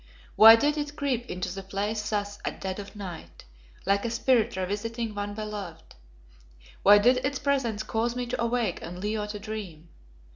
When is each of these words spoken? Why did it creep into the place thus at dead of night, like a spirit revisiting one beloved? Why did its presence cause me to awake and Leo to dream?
Why 0.35 0.55
did 0.55 0.79
it 0.79 0.95
creep 0.95 1.27
into 1.29 1.53
the 1.53 1.61
place 1.61 2.09
thus 2.09 2.39
at 2.43 2.59
dead 2.59 2.79
of 2.79 2.95
night, 2.95 3.45
like 3.85 4.03
a 4.03 4.09
spirit 4.09 4.55
revisiting 4.55 5.13
one 5.13 5.35
beloved? 5.35 5.93
Why 6.81 6.97
did 6.97 7.17
its 7.17 7.37
presence 7.37 7.83
cause 7.83 8.15
me 8.15 8.25
to 8.25 8.41
awake 8.41 8.81
and 8.81 8.97
Leo 8.97 9.27
to 9.27 9.37
dream? 9.37 9.89